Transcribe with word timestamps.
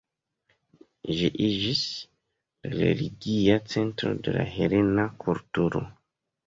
Ĝi 1.17 1.29
iĝis 1.49 1.83
la 2.65 2.73
religia 2.81 3.61
centro 3.75 4.19
de 4.29 4.39
la 4.41 4.51
helena 4.59 5.11
kulturo. 5.27 5.89